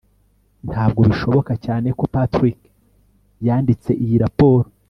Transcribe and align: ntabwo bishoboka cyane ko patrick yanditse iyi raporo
ntabwo 0.69 1.01
bishoboka 1.09 1.53
cyane 1.65 1.87
ko 1.97 2.03
patrick 2.13 2.59
yanditse 3.47 3.91
iyi 4.03 4.15
raporo 4.23 4.65